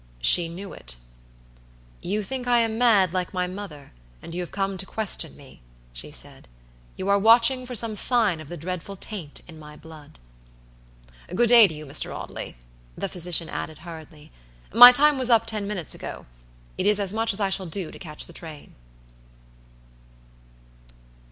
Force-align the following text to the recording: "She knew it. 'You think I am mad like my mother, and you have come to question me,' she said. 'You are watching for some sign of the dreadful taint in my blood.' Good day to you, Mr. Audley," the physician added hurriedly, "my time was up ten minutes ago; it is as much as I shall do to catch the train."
"She 0.23 0.49
knew 0.49 0.73
it. 0.73 0.95
'You 2.01 2.23
think 2.23 2.47
I 2.47 2.57
am 2.61 2.79
mad 2.79 3.13
like 3.13 3.35
my 3.35 3.45
mother, 3.45 3.93
and 4.19 4.33
you 4.33 4.41
have 4.41 4.49
come 4.49 4.75
to 4.77 4.85
question 4.87 5.37
me,' 5.37 5.61
she 5.93 6.09
said. 6.09 6.47
'You 6.97 7.07
are 7.07 7.19
watching 7.19 7.67
for 7.67 7.75
some 7.75 7.93
sign 7.93 8.39
of 8.41 8.47
the 8.47 8.57
dreadful 8.57 8.95
taint 8.95 9.41
in 9.47 9.59
my 9.59 9.75
blood.' 9.75 10.17
Good 11.35 11.49
day 11.49 11.67
to 11.67 11.75
you, 11.75 11.85
Mr. 11.85 12.11
Audley," 12.11 12.57
the 12.97 13.09
physician 13.09 13.47
added 13.47 13.77
hurriedly, 13.85 14.31
"my 14.73 14.91
time 14.91 15.19
was 15.19 15.29
up 15.29 15.45
ten 15.45 15.67
minutes 15.67 15.93
ago; 15.93 16.25
it 16.79 16.87
is 16.87 16.99
as 16.99 17.13
much 17.13 17.31
as 17.31 17.39
I 17.39 17.51
shall 17.51 17.67
do 17.67 17.91
to 17.91 17.99
catch 17.99 18.25
the 18.25 18.33
train." 18.33 18.73